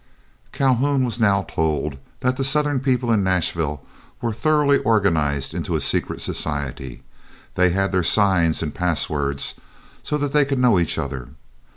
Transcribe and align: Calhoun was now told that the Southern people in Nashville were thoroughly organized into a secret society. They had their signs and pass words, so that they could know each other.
Calhoun 0.51 1.05
was 1.05 1.19
now 1.19 1.43
told 1.43 1.97
that 2.21 2.35
the 2.35 2.43
Southern 2.43 2.79
people 2.79 3.11
in 3.11 3.23
Nashville 3.23 3.85
were 4.19 4.33
thoroughly 4.33 4.79
organized 4.79 5.53
into 5.53 5.75
a 5.75 5.79
secret 5.79 6.21
society. 6.21 7.03
They 7.53 7.69
had 7.69 7.91
their 7.91 8.01
signs 8.01 8.63
and 8.63 8.73
pass 8.73 9.11
words, 9.11 9.53
so 10.01 10.17
that 10.17 10.31
they 10.31 10.43
could 10.43 10.57
know 10.57 10.79
each 10.79 10.97
other. 10.97 11.27